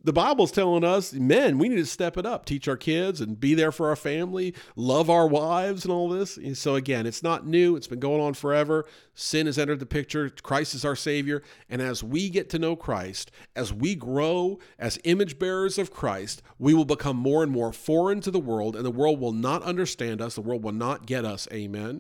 the 0.08 0.14
Bible's 0.14 0.54
telling 0.54 0.86
us, 0.86 1.12
men, 1.12 1.58
we 1.58 1.68
need 1.68 1.76
to 1.76 1.86
step 1.86 2.16
it 2.16 2.26
up, 2.26 2.46
teach 2.46 2.70
our 2.70 2.78
kids 2.78 3.20
and 3.20 3.38
be 3.38 3.54
there 3.54 3.74
for 3.74 3.90
our 3.90 3.96
family, 3.98 4.56
love 4.78 5.10
our 5.10 5.28
wives 5.28 5.84
and 5.84 5.92
all 5.92 6.08
this. 6.08 6.38
And 6.38 6.58
so 6.58 6.76
again, 6.76 7.06
it's 7.06 7.22
not 7.22 7.46
new. 7.46 7.76
It's 7.76 7.88
been 7.88 8.00
going 8.00 8.22
on 8.22 8.34
forever. 8.34 8.86
Sin 9.16 9.48
has 9.48 9.60
entered 9.60 9.82
the 9.82 9.86
picture. 9.86 10.30
Christ 10.30 10.74
is 10.76 10.86
our 10.86 10.96
savior. 10.96 11.44
And 11.70 11.82
as 11.82 12.06
we 12.06 12.30
get 12.30 12.50
to 12.52 12.60
know 12.60 12.78
Christ, 12.78 13.32
as 13.54 13.74
we 13.74 13.96
grow 13.96 14.60
as 14.80 14.98
image 15.04 15.40
bearers 15.40 15.78
of 15.78 15.92
Christ, 15.92 16.42
we 16.58 16.74
will 16.74 16.86
become 16.86 17.18
more 17.18 17.44
and 17.44 17.52
more 17.52 17.74
foreign 17.74 18.22
to 18.22 18.32
the 18.32 18.40
world 18.40 18.78
and 18.78 18.86
the 18.86 18.92
world 18.92 19.20
will 19.20 19.34
not 19.34 19.62
understand 19.64 20.22
us. 20.22 20.36
The 20.36 20.42
world 20.42 20.64
will 20.64 20.72
not 20.72 21.06
get 21.06 21.26
us. 21.26 21.50
Amen. 21.52 22.00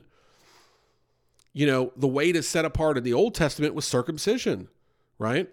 You 1.51 1.67
know, 1.67 1.91
the 1.97 2.07
way 2.07 2.31
to 2.31 2.41
set 2.41 2.63
apart 2.63 2.97
in 2.97 3.03
the 3.03 3.13
Old 3.13 3.35
Testament 3.35 3.73
was 3.75 3.83
circumcision, 3.83 4.69
right? 5.19 5.49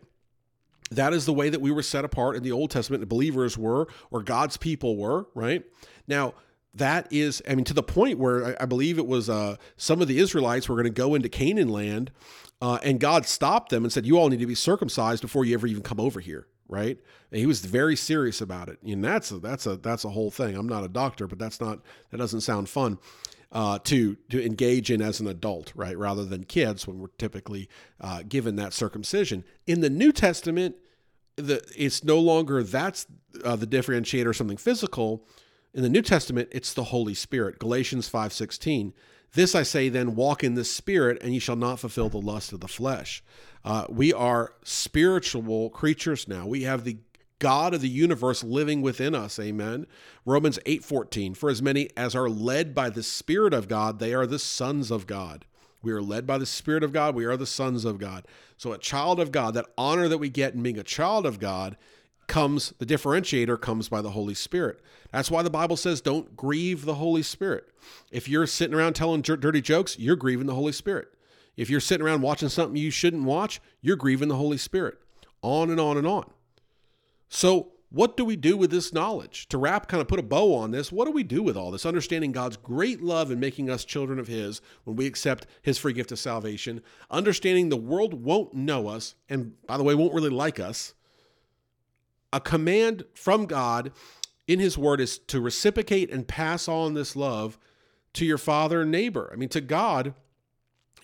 That 0.91 1.13
is 1.13 1.27
the 1.27 1.33
way 1.33 1.49
that 1.49 1.61
we 1.61 1.71
were 1.71 1.83
set 1.83 2.05
apart 2.05 2.37
in 2.37 2.43
the 2.43 2.53
Old 2.53 2.71
Testament, 2.71 3.01
the 3.01 3.07
believers 3.07 3.57
were, 3.57 3.89
or 4.11 4.23
God's 4.23 4.57
people 4.57 4.97
were, 4.97 5.27
right? 5.35 5.65
Now, 6.07 6.35
that 6.75 7.07
is, 7.11 7.43
I 7.49 7.55
mean, 7.55 7.65
to 7.67 7.75
the 7.75 7.83
point 7.83 8.19
where 8.19 8.47
I, 8.47 8.57
I 8.63 8.67
believe 8.67 8.99
it 8.99 9.07
was 9.07 9.31
uh, 9.31 9.57
some 9.77 10.03
of 10.03 10.09
the 10.09 10.19
Israelites 10.19 10.69
were 10.69 10.75
going 10.75 10.85
to 10.85 10.91
go 10.91 11.15
into 11.15 11.29
Canaan 11.29 11.69
land, 11.69 12.11
uh, 12.61 12.79
and 12.83 12.99
God 13.01 13.27
stopped 13.27 13.71
them 13.71 13.85
and 13.85 13.93
said, 13.93 14.07
"You 14.07 14.19
all 14.19 14.29
need 14.29 14.41
to 14.41 14.47
be 14.47 14.55
circumcised 14.55 15.23
before 15.23 15.45
you 15.45 15.55
ever 15.55 15.67
even 15.67 15.83
come 15.83 16.01
over 16.01 16.21
here." 16.21 16.47
Right? 16.69 16.99
And 17.31 17.41
he 17.41 17.47
was 17.47 17.61
very 17.61 17.95
serious 17.95 18.41
about 18.41 18.69
it, 18.69 18.79
and 18.83 19.05
that's 19.05 19.31
a, 19.31 19.39
that's 19.39 19.67
a 19.67 19.77
that's 19.77 20.05
a 20.05 20.11
whole 20.11 20.31
thing. 20.31 20.57
I'm 20.57 20.69
not 20.69 20.85
a 20.85 20.89
doctor, 20.89 21.27
but 21.27 21.39
that's 21.39 21.61
not 21.61 21.81
that 22.11 22.17
doesn't 22.17 22.41
sound 22.41 22.69
fun. 22.69 22.99
Uh, 23.53 23.79
to 23.85 24.17
to 24.31 24.45
engage 24.45 24.91
in 24.91 25.01
as 25.01 25.21
an 25.21 25.29
adult, 25.29 25.73
right, 25.77 25.97
rather 25.97 26.25
than 26.25 26.43
kids 26.43 26.89
when 26.89 26.99
we're 26.99 27.07
typically 27.19 27.69
uh, 28.01 28.25
given 28.29 28.57
that 28.57 28.73
circumcision. 28.73 29.45
In 29.67 29.81
the 29.81 29.91
New 29.91 30.11
Testament, 30.11 30.75
the 31.37 31.63
it's 31.77 32.05
no 32.05 32.19
longer 32.19 32.63
that's 32.63 33.07
uh, 33.45 33.57
the 33.57 33.67
differentiator 33.67 34.35
something 34.35 34.57
physical 34.57 35.27
in 35.73 35.83
the 35.83 35.89
new 35.89 36.03
testament 36.03 36.49
it's 36.53 36.73
the 36.73 36.85
holy 36.85 37.15
spirit 37.15 37.59
galatians 37.59 38.09
5.16 38.09 38.93
this 39.35 39.55
i 39.55 39.63
say 39.63 39.89
then 39.89 40.15
walk 40.15 40.43
in 40.43 40.55
the 40.55 40.65
spirit 40.65 41.19
and 41.23 41.33
ye 41.33 41.39
shall 41.39 41.57
not 41.57 41.79
fulfill 41.79 42.09
the 42.09 42.19
lust 42.19 42.53
of 42.53 42.61
the 42.61 42.69
flesh. 42.69 43.23
Uh, 43.65 43.87
we 43.89 44.13
are 44.13 44.53
spiritual 44.63 45.71
creatures 45.71 46.29
now. 46.29 46.47
We 46.47 46.63
have 46.63 46.85
the 46.85 46.99
god 47.39 47.75
of 47.75 47.81
the 47.81 47.89
universe 47.89 48.45
living 48.45 48.83
within 48.83 49.15
us. 49.15 49.39
Amen. 49.39 49.87
Romans 50.25 50.59
8.14 50.67 51.37
for 51.37 51.51
as 51.51 51.63
many 51.63 51.89
as 51.97 52.15
are 52.15 52.29
led 52.29 52.75
by 52.75 52.91
the 52.91 53.03
spirit 53.03 53.53
of 53.53 53.69
god 53.69 53.99
they 53.99 54.15
are 54.15 54.27
the 54.27 54.39
sons 54.39 54.91
of 54.91 55.07
god. 55.07 55.45
We 55.85 55.93
are 55.93 56.03
led 56.03 56.27
by 56.27 56.39
the 56.39 56.47
Spirit 56.47 56.83
of 56.83 56.93
God. 56.93 57.15
We 57.15 57.27
are 57.27 57.37
the 57.37 57.47
sons 57.47 57.85
of 57.85 57.99
God. 57.99 58.27
So, 58.57 58.73
a 58.73 58.79
child 58.79 59.21
of 59.21 59.31
God, 59.31 59.55
that 59.55 59.67
honor 59.77 60.09
that 60.09 60.19
we 60.19 60.31
get 60.31 60.55
in 60.55 60.63
being 60.63 60.79
a 60.79 60.83
child 60.83 61.27
of 61.27 61.39
God, 61.39 61.77
comes, 62.27 62.75
the 62.79 62.87
differentiator 62.87 63.61
comes 63.61 63.89
by 63.89 64.03
the 64.03 64.11
Holy 64.11 64.35
Spirit. 64.35 64.81
That's 65.13 65.31
why 65.31 65.43
the 65.43 65.51
Bible 65.51 65.77
says 65.77 66.01
don't 66.01 66.37
grieve 66.37 66.85
the 66.85 66.97
Holy 66.97 67.23
Spirit. 67.23 67.69
If 68.11 68.29
you're 68.29 68.47
sitting 68.47 68.75
around 68.75 68.95
telling 68.95 69.23
dirty 69.23 69.61
jokes, 69.61 69.99
you're 69.99 70.17
grieving 70.17 70.47
the 70.47 70.55
Holy 70.55 70.73
Spirit. 70.73 71.09
If 71.57 71.71
you're 71.71 71.81
sitting 71.81 72.05
around 72.05 72.23
watching 72.23 72.49
something 72.49 72.77
you 72.77 72.91
shouldn't 72.91 73.25
watch, 73.25 73.61
you're 73.81 73.97
grieving 73.97 74.29
the 74.29 74.37
Holy 74.37 74.59
Spirit. 74.59 74.99
On 75.43 75.71
and 75.71 75.79
on 75.79 75.97
and 75.97 76.07
on. 76.07 76.31
So, 77.29 77.73
what 77.91 78.17
do 78.17 78.25
we 78.25 78.35
do 78.35 78.57
with 78.57 78.73
this 78.73 78.93
knowledge? 78.93 79.47
To 79.51 79.59
wrap, 79.59 79.87
kind 79.87 80.01
of 80.01 80.09
put 80.09 80.19
a 80.19 80.23
bow 80.23 80.53
on 80.57 80.73
this, 80.73 80.91
what 80.91 81.05
do 81.05 81.13
we 81.13 81.23
do 81.23 81.45
with 81.45 81.57
all 81.57 81.71
this? 81.71 81.87
Understanding 81.87 82.33
God's 82.33 82.57
great 82.57 83.01
love 83.01 83.31
in 83.31 83.39
making 83.39 83.71
us 83.71 83.85
children 83.85 84.19
of 84.19 84.27
His 84.27 84.61
when 84.83 84.97
we 84.97 85.07
accept 85.07 85.47
His 85.63 85.79
free 85.79 85.93
gift 85.93 86.11
of 86.11 86.19
salvation, 86.19 86.83
understanding 87.09 87.69
the 87.69 87.77
world 87.77 88.15
won't 88.15 88.53
know 88.53 88.89
us, 88.89 89.15
and 89.29 89.53
by 89.67 89.77
the 89.77 89.85
way, 89.85 89.95
won't 89.95 90.13
really 90.13 90.31
like 90.31 90.59
us. 90.59 90.95
A 92.35 92.41
command 92.41 93.05
from 93.15 93.47
God 93.47 93.93
in 94.49 94.59
His 94.59 94.77
Word 94.77 95.01
is 95.01 95.19
to 95.19 95.41
reciprocate 95.41 96.11
and 96.11 96.27
pass 96.27 96.67
on 96.67 96.95
this 96.95 97.15
love 97.15 97.57
to 98.15 98.25
your 98.25 98.39
father 98.39 98.83
and 98.83 98.91
neighbor. 98.91 99.31
I 99.33 99.37
mean, 99.37 99.51
to 99.51 99.61
God, 99.61 100.15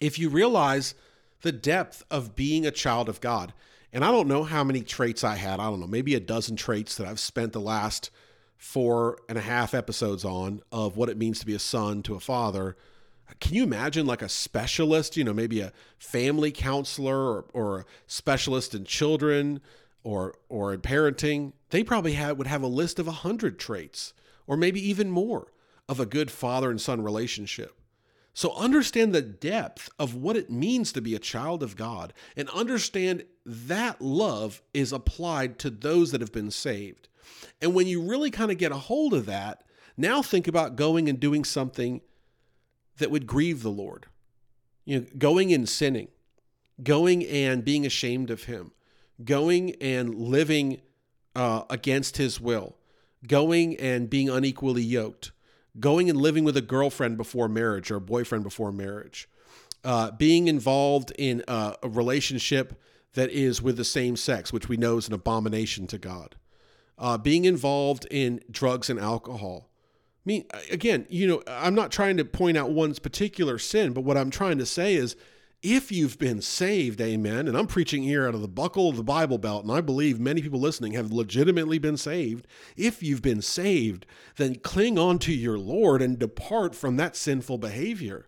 if 0.01 0.19
you 0.19 0.29
realize 0.29 0.97
the 1.43 1.53
depth 1.53 2.05
of 2.11 2.35
being 2.35 2.67
a 2.67 2.73
child 2.73 3.09
of 3.09 3.21
God. 3.21 3.53
And 3.93 4.05
I 4.05 4.11
don't 4.11 4.29
know 4.29 4.43
how 4.43 4.63
many 4.65 4.83
traits 4.83 5.25
I 5.25 5.37
had. 5.37 5.61
I 5.61 5.71
don't 5.71 5.81
know, 5.81 5.87
maybe 5.87 6.17
a 6.17 6.21
dozen 6.21 6.57
traits 6.57 6.97
that 6.97 7.07
I've 7.07 7.21
spent 7.21 7.53
the 7.53 7.61
last 7.61 8.11
four 8.57 9.19
and 9.29 9.39
a 9.39 9.43
half 9.43 9.73
episodes 9.73 10.25
on 10.25 10.63
of 10.71 10.97
what 10.97 11.09
it 11.09 11.17
means 11.17 11.39
to 11.41 11.47
be 11.47 11.55
a 11.55 11.61
son 11.61 12.03
to 12.03 12.17
a 12.17 12.21
father. 12.21 12.77
Can 13.41 13.55
you 13.55 13.63
imagine 13.63 14.05
like 14.05 14.23
a 14.23 14.29
specialist, 14.29 15.17
you 15.17 15.25
know, 15.25 15.33
maybe 15.33 15.61
a 15.61 15.73
family 15.97 16.51
counselor 16.51 17.17
or, 17.17 17.45
or 17.53 17.79
a 17.81 17.85
specialist 18.07 18.75
in 18.75 18.85
children 18.85 19.61
or 20.03 20.35
or 20.49 20.73
in 20.73 20.81
parenting? 20.81 21.53
They 21.71 21.85
probably 21.85 22.15
have, 22.15 22.39
would 22.39 22.47
have 22.47 22.63
a 22.63 22.69
list 22.69 22.99
of 22.99 23.09
a 23.09 23.13
hundred 23.13 23.59
traits 23.59 24.13
or 24.47 24.57
maybe 24.57 24.87
even 24.87 25.11
more 25.11 25.53
of 25.89 26.01
a 26.01 26.07
good 26.07 26.31
father 26.31 26.71
and 26.71 26.81
son 26.81 27.03
relationship. 27.03 27.81
So 28.33 28.55
understand 28.55 29.13
the 29.13 29.23
depth 29.23 29.91
of 29.99 30.15
what 30.15 30.37
it 30.37 30.51
means 30.51 30.93
to 30.93 31.01
be 31.01 31.15
a 31.15 31.21
child 31.21 31.63
of 31.63 31.77
God 31.77 32.13
and 32.37 32.49
understand 32.51 33.25
that 33.45 34.01
love 34.01 34.63
is 34.73 34.93
applied 34.93 35.59
to 35.61 35.71
those 35.71 36.13
that 36.13 36.21
have 36.21 36.33
been 36.33 36.51
saved. 36.51 37.09
And 37.61 37.75
when 37.75 37.87
you 37.87 38.01
really 38.01 38.31
kind 38.31 38.51
of 38.51 38.59
get 38.59 38.73
a 38.73 38.77
hold 38.77 39.15
of 39.15 39.27
that, 39.27 39.65
now 39.97 40.23
think 40.23 40.47
about 40.47 40.77
going 40.77 41.09
and 41.09 41.19
doing 41.19 41.45
something 41.45 42.01
that 42.99 43.11
would 43.11 43.27
grieve 43.27 43.63
the 43.63 43.71
Lord. 43.71 44.07
You 44.85 45.01
know, 45.01 45.07
going 45.19 45.53
and 45.53 45.69
sinning, 45.69 46.09
going 46.83 47.27
and 47.27 47.65
being 47.65 47.85
ashamed 47.85 48.31
of 48.31 48.45
him, 48.45 48.73
going 49.25 49.75
and 49.81 50.15
living 50.15 50.81
uh, 51.35 51.63
against 51.71 52.17
his 52.17 52.41
will, 52.41 52.77
going 53.27 53.77
and 53.77 54.09
being 54.11 54.29
unequally 54.29 54.83
yoked 54.83 55.33
going 55.79 56.11
and 56.11 56.21
living 56.21 56.45
with 56.45 56.57
a 56.57 56.63
girlfriend 56.63 57.17
before 57.17 57.49
marriage 57.49 57.91
or 57.91 57.97
a 57.97 58.01
boyfriend 58.01 58.43
before 58.43 58.73
marriage, 58.73 59.29
uh, 59.85 60.11
being 60.13 60.49
involved 60.49 61.13
in 61.19 61.45
a, 61.47 61.75
a, 61.83 61.89
relationship 61.89 62.81
that 63.15 63.31
is 63.31 63.63
with 63.63 63.77
the 63.77 63.85
same 63.85 64.17
sex, 64.17 64.53
which 64.53 64.69
we 64.69 64.77
know 64.77 64.97
is 64.97 65.09
an 65.09 65.15
abomination 65.15 65.87
to 65.87 65.99
God, 65.99 66.37
uh, 66.99 67.17
being 67.19 67.45
involved 67.45 68.07
in 68.11 68.41
drugs 68.51 68.91
and 68.91 68.99
alcohol. 68.99 69.69
I 69.69 70.25
mean, 70.27 70.45
again, 70.71 71.07
you 71.09 71.27
know, 71.27 71.43
I'm 71.47 71.75
not 71.75 71.91
trying 71.91 72.19
to 72.19 72.25
point 72.25 72.57
out 72.57 72.71
one's 72.71 72.99
particular 72.99 73.59
sin, 73.59 73.93
but 73.93 74.03
what 74.03 74.17
I'm 74.17 74.31
trying 74.31 74.59
to 74.59 74.67
say 74.67 74.95
is 74.95 75.17
if 75.63 75.93
you've 75.93 76.19
been 76.19 76.41
saved, 76.41 77.01
amen, 77.01 77.47
and 77.47 77.57
I'm 77.57 77.67
preaching 77.67 78.03
here 78.03 78.27
out 78.27 78.35
of 78.35 78.41
the 78.41 78.49
buckle 78.49 78.89
of 78.89 78.97
the 78.97 79.05
Bible 79.05 79.37
belt, 79.37 79.65
and 79.65 79.73
I 79.73 79.81
believe 79.81 80.19
many 80.19 80.41
people 80.41 80.61
listening 80.61 80.93
have 80.93 81.13
legitimately 81.13 81.79
been 81.79 81.99
saved. 81.99 82.47
If 82.77 83.03
you've 83.03 83.23
been 83.23 83.43
saved, 83.43 84.07
then 84.37 84.57
cling 84.57 84.99
on 84.99 85.19
to 85.21 85.33
your 85.33 85.59
Lord 85.59 86.01
and 86.01 86.19
depart 86.19 86.75
from 86.75 86.97
that 86.97 87.15
sinful 87.15 87.59
behavior. 87.59 88.27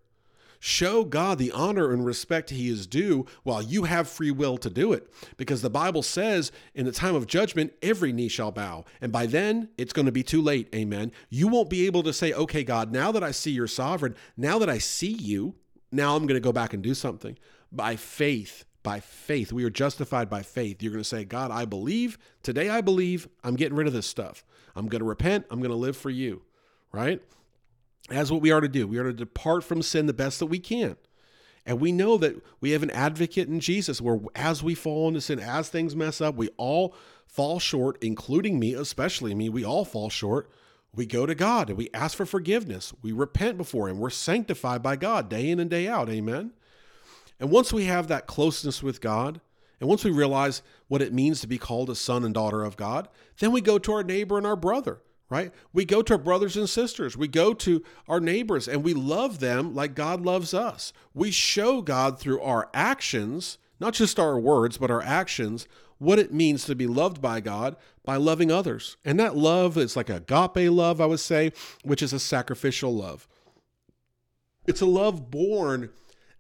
Show 0.64 1.04
God 1.04 1.38
the 1.38 1.50
honor 1.50 1.90
and 1.92 2.06
respect 2.06 2.50
He 2.50 2.68
is 2.68 2.86
due 2.86 3.26
while 3.42 3.60
you 3.60 3.82
have 3.82 4.06
free 4.06 4.30
will 4.30 4.56
to 4.58 4.70
do 4.70 4.92
it. 4.92 5.12
Because 5.36 5.60
the 5.60 5.68
Bible 5.68 6.04
says 6.04 6.52
in 6.72 6.86
the 6.86 6.92
time 6.92 7.16
of 7.16 7.26
judgment, 7.26 7.72
every 7.82 8.12
knee 8.12 8.28
shall 8.28 8.52
bow. 8.52 8.84
And 9.00 9.10
by 9.10 9.26
then, 9.26 9.70
it's 9.76 9.92
going 9.92 10.06
to 10.06 10.12
be 10.12 10.22
too 10.22 10.40
late. 10.40 10.72
Amen. 10.72 11.10
You 11.30 11.48
won't 11.48 11.68
be 11.68 11.84
able 11.86 12.04
to 12.04 12.12
say, 12.12 12.32
okay, 12.32 12.62
God, 12.62 12.92
now 12.92 13.10
that 13.10 13.24
I 13.24 13.32
see 13.32 13.50
you're 13.50 13.66
sovereign, 13.66 14.14
now 14.36 14.60
that 14.60 14.70
I 14.70 14.78
see 14.78 15.10
you, 15.10 15.56
now 15.92 16.16
I'm 16.16 16.26
going 16.26 16.40
to 16.40 16.40
go 16.40 16.52
back 16.52 16.72
and 16.72 16.82
do 16.82 16.94
something. 16.94 17.38
By 17.70 17.96
faith, 17.96 18.64
by 18.82 19.00
faith, 19.00 19.52
we 19.52 19.64
are 19.64 19.70
justified 19.70 20.28
by 20.28 20.42
faith. 20.42 20.82
You're 20.82 20.92
going 20.92 21.02
to 21.02 21.08
say, 21.08 21.24
God, 21.24 21.50
I 21.50 21.64
believe. 21.64 22.18
Today 22.42 22.68
I 22.68 22.80
believe. 22.80 23.28
I'm 23.44 23.56
getting 23.56 23.76
rid 23.76 23.86
of 23.86 23.92
this 23.92 24.06
stuff. 24.06 24.44
I'm 24.74 24.88
going 24.88 25.00
to 25.00 25.06
repent. 25.06 25.46
I'm 25.50 25.60
going 25.60 25.70
to 25.70 25.76
live 25.76 25.96
for 25.96 26.10
you, 26.10 26.42
right? 26.92 27.20
That's 28.08 28.30
what 28.30 28.40
we 28.40 28.50
are 28.50 28.60
to 28.60 28.68
do. 28.68 28.86
We 28.86 28.98
are 28.98 29.04
to 29.04 29.12
depart 29.12 29.64
from 29.64 29.82
sin 29.82 30.06
the 30.06 30.12
best 30.12 30.38
that 30.40 30.46
we 30.46 30.58
can. 30.58 30.96
And 31.64 31.80
we 31.80 31.92
know 31.92 32.16
that 32.18 32.42
we 32.60 32.72
have 32.72 32.82
an 32.82 32.90
advocate 32.90 33.48
in 33.48 33.60
Jesus 33.60 34.00
where 34.00 34.18
as 34.34 34.62
we 34.62 34.74
fall 34.74 35.08
into 35.08 35.20
sin, 35.20 35.38
as 35.38 35.68
things 35.68 35.94
mess 35.94 36.20
up, 36.20 36.34
we 36.34 36.48
all 36.56 36.94
fall 37.26 37.60
short, 37.60 38.02
including 38.02 38.58
me, 38.58 38.74
especially 38.74 39.34
me. 39.34 39.48
We 39.48 39.64
all 39.64 39.84
fall 39.84 40.10
short 40.10 40.50
we 40.94 41.06
go 41.06 41.24
to 41.24 41.34
God 41.34 41.68
and 41.68 41.78
we 41.78 41.88
ask 41.94 42.16
for 42.16 42.26
forgiveness. 42.26 42.92
We 43.02 43.12
repent 43.12 43.56
before 43.56 43.88
Him. 43.88 43.98
We're 43.98 44.10
sanctified 44.10 44.82
by 44.82 44.96
God 44.96 45.28
day 45.28 45.48
in 45.48 45.58
and 45.58 45.70
day 45.70 45.88
out. 45.88 46.10
Amen. 46.10 46.52
And 47.40 47.50
once 47.50 47.72
we 47.72 47.84
have 47.84 48.08
that 48.08 48.26
closeness 48.26 48.82
with 48.82 49.00
God, 49.00 49.40
and 49.80 49.88
once 49.88 50.04
we 50.04 50.12
realize 50.12 50.62
what 50.86 51.02
it 51.02 51.12
means 51.12 51.40
to 51.40 51.48
be 51.48 51.58
called 51.58 51.90
a 51.90 51.96
son 51.96 52.24
and 52.24 52.32
daughter 52.32 52.62
of 52.62 52.76
God, 52.76 53.08
then 53.40 53.50
we 53.50 53.60
go 53.60 53.78
to 53.78 53.92
our 53.92 54.04
neighbor 54.04 54.38
and 54.38 54.46
our 54.46 54.54
brother, 54.54 55.00
right? 55.28 55.50
We 55.72 55.84
go 55.84 56.02
to 56.02 56.12
our 56.12 56.18
brothers 56.20 56.56
and 56.56 56.70
sisters. 56.70 57.16
We 57.16 57.26
go 57.26 57.52
to 57.54 57.82
our 58.06 58.20
neighbors 58.20 58.68
and 58.68 58.84
we 58.84 58.94
love 58.94 59.40
them 59.40 59.74
like 59.74 59.96
God 59.96 60.20
loves 60.20 60.54
us. 60.54 60.92
We 61.14 61.32
show 61.32 61.82
God 61.82 62.20
through 62.20 62.40
our 62.42 62.70
actions, 62.72 63.58
not 63.82 63.94
just 63.94 64.20
our 64.20 64.38
words, 64.38 64.78
but 64.78 64.92
our 64.92 65.02
actions, 65.02 65.66
what 65.98 66.20
it 66.20 66.32
means 66.32 66.64
to 66.64 66.74
be 66.76 66.86
loved 66.86 67.20
by 67.20 67.40
God 67.40 67.76
by 68.04 68.16
loving 68.16 68.50
others. 68.50 68.96
And 69.04 69.18
that 69.18 69.36
love 69.36 69.76
is 69.76 69.96
like 69.96 70.08
agape 70.08 70.70
love, 70.70 71.00
I 71.00 71.06
would 71.06 71.20
say, 71.20 71.52
which 71.82 72.00
is 72.00 72.12
a 72.12 72.20
sacrificial 72.20 72.94
love. 72.94 73.26
It's 74.68 74.80
a 74.80 74.86
love 74.86 75.32
born 75.32 75.90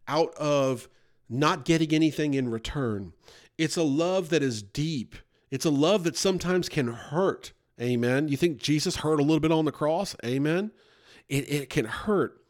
out 0.06 0.32
of 0.36 0.88
not 1.28 1.64
getting 1.64 1.92
anything 1.92 2.34
in 2.34 2.48
return. 2.48 3.12
It's 3.58 3.76
a 3.76 3.82
love 3.82 4.28
that 4.28 4.42
is 4.42 4.62
deep. 4.62 5.16
It's 5.50 5.64
a 5.64 5.70
love 5.70 6.04
that 6.04 6.16
sometimes 6.16 6.68
can 6.68 6.88
hurt. 6.88 7.52
Amen. 7.80 8.28
You 8.28 8.36
think 8.36 8.58
Jesus 8.58 8.96
hurt 8.96 9.18
a 9.18 9.24
little 9.24 9.40
bit 9.40 9.50
on 9.50 9.64
the 9.64 9.72
cross? 9.72 10.14
Amen. 10.24 10.70
It, 11.28 11.50
it 11.50 11.70
can 11.70 11.86
hurt 11.86 12.41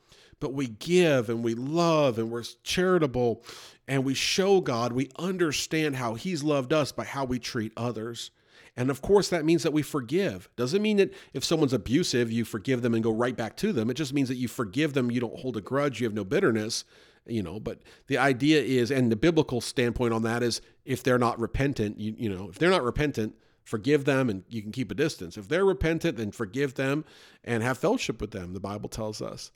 but 0.43 0.53
we 0.53 0.67
give 0.67 1.31
and 1.31 1.45
we 1.45 1.55
love 1.55 2.19
and 2.19 2.29
we're 2.29 2.43
charitable 2.65 3.45
and 3.87 4.05
we 4.05 4.13
show 4.13 4.61
God, 4.61 4.93
we 4.93 5.09
understand 5.17 5.97
how 5.97 6.15
He's 6.15 6.43
loved 6.43 6.73
us 6.73 6.91
by 6.91 7.05
how 7.05 7.25
we 7.25 7.39
treat 7.39 7.73
others. 7.77 8.33
And 8.77 8.91
of 8.91 9.01
course, 9.03 9.29
that 9.29 9.45
means 9.45 9.63
that 9.63 9.73
we 9.73 9.83
forgive. 9.83 10.49
Doesn't 10.57 10.83
mean 10.83 10.97
that 10.97 11.15
if 11.33 11.45
someone's 11.45 11.73
abusive, 11.73 12.33
you 12.33 12.45
forgive 12.45 12.83
them 12.83 12.95
and 12.95 13.05
go 13.05 13.13
right 13.13 13.37
back 13.37 13.57
to 13.59 13.73
them. 13.73 13.89
It 13.89 13.95
just 13.95 14.13
means 14.13 14.29
that 14.29 14.37
you 14.37 14.49
forgive 14.49 14.95
them, 14.95 15.13
you 15.13 15.21
don't 15.21 15.39
hold 15.39 15.57
a 15.57 15.61
grudge, 15.61 16.01
you 16.01 16.07
have 16.07 16.15
no 16.15 16.25
bitterness, 16.25 16.85
you 17.25 17.43
know. 17.43 17.61
But 17.61 17.79
the 18.09 18.19
idea 18.19 18.63
is, 18.63 18.91
and 18.91 19.13
the 19.13 19.17
biblical 19.17 19.61
standpoint 19.61 20.13
on 20.13 20.23
that 20.23 20.43
is 20.43 20.61
if 20.85 21.05
they're 21.05 21.19
not 21.19 21.39
repentant, 21.39 22.01
you, 22.01 22.17
you 22.19 22.29
know, 22.29 22.49
if 22.49 22.59
they're 22.59 22.69
not 22.69 22.83
repentant, 22.83 23.37
forgive 23.63 24.07
them 24.07 24.29
and 24.29 24.43
you 24.49 24.61
can 24.61 24.73
keep 24.73 24.91
a 24.91 24.95
distance. 24.95 25.37
If 25.37 25.47
they're 25.47 25.65
repentant, 25.65 26.17
then 26.17 26.33
forgive 26.33 26.75
them 26.75 27.05
and 27.45 27.63
have 27.63 27.79
fellowship 27.79 28.21
with 28.21 28.33
them, 28.33 28.55
the 28.55 28.61
Bible 28.61 28.89
tells 28.89 29.23
us. 29.23 29.53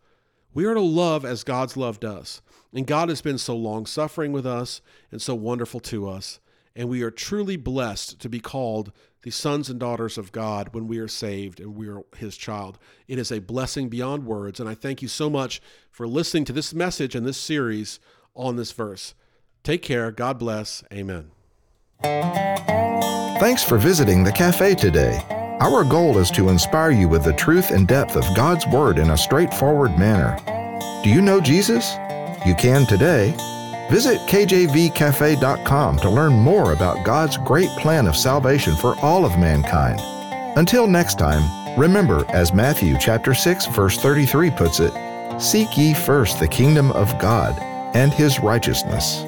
We 0.55 0.65
are 0.65 0.75
to 0.75 0.81
love 0.81 1.25
as 1.25 1.45
God's 1.45 1.77
loved 1.77 2.05
us. 2.05 2.41
And 2.73 2.87
God 2.87 3.09
has 3.09 3.23
been 3.23 3.39
so 3.39 3.57
long 3.57 3.87
suffering 3.87 4.33
with 4.33 4.47
us 4.47 4.81
and 5.11 5.21
so 5.21 5.35
wonderful 5.35 5.81
to 5.81 6.09
us. 6.09 6.41
And 6.75 6.89
we 6.89 7.03
are 7.03 7.11
truly 7.11 7.57
blessed 7.57 8.21
to 8.21 8.29
be 8.29 8.41
called 8.41 8.93
the 9.23 9.31
sons 9.31 9.69
and 9.71 9.81
daughters 9.81 10.19
of 10.19 10.31
God 10.31 10.69
when 10.73 10.87
we 10.87 10.99
are 10.99 11.09
saved 11.09 11.59
and 11.59 11.75
we 11.75 11.89
are 11.89 12.03
His 12.17 12.37
child. 12.37 12.79
It 13.09 13.19
is 13.19 13.33
a 13.33 13.41
blessing 13.41 13.89
beyond 13.89 14.25
words. 14.25 14.61
And 14.61 14.69
I 14.69 14.75
thank 14.75 15.03
you 15.03 15.09
so 15.09 15.29
much 15.29 15.61
for 15.91 16.07
listening 16.07 16.45
to 16.45 16.53
this 16.53 16.75
message 16.75 17.15
and 17.15 17.27
this 17.27 17.39
series 17.39 17.99
on 18.35 18.57
this 18.57 18.73
verse. 18.73 19.15
Take 19.65 19.83
care. 19.83 20.13
God 20.13 20.39
bless. 20.39 20.85
Amen. 20.93 21.31
Thanks 22.03 23.65
for 23.65 23.79
visiting 23.79 24.23
the 24.23 24.33
cafe 24.33 24.75
today. 24.75 25.36
Our 25.59 25.85
goal 25.85 26.19
is 26.19 26.31
to 26.33 26.51
inspire 26.51 26.91
you 26.91 27.09
with 27.09 27.25
the 27.25 27.33
truth 27.33 27.71
and 27.71 27.89
depth 27.89 28.15
of 28.15 28.37
God's 28.37 28.67
Word 28.67 28.99
in 28.99 29.11
a 29.11 29.17
straightforward 29.17 29.99
manner. 29.99 30.37
Do 31.03 31.09
you 31.09 31.23
know 31.23 31.41
Jesus? 31.41 31.95
You 32.45 32.55
can 32.55 32.85
today. 32.85 33.35
Visit 33.91 34.21
kjvcafe.com 34.29 35.99
to 35.99 36.11
learn 36.11 36.35
more 36.35 36.73
about 36.73 37.07
God's 37.07 37.39
great 37.39 37.71
plan 37.79 38.07
of 38.07 38.17
salvation 38.17 38.77
for 38.77 39.01
all 39.01 39.25
of 39.25 39.39
mankind. 39.39 39.99
Until 40.59 40.87
next 40.87 41.19
time, 41.19 41.79
remember 41.79 42.27
as 42.29 42.53
Matthew 42.53 42.99
chapter 43.01 43.33
6 43.33 43.67
verse 43.69 43.97
33 43.97 44.51
puts 44.51 44.79
it, 44.79 44.93
seek 45.41 45.79
ye 45.79 45.95
first 45.95 46.39
the 46.39 46.49
kingdom 46.49 46.91
of 46.93 47.19
God 47.19 47.59
and 47.95 48.13
His 48.13 48.41
righteousness. 48.41 49.26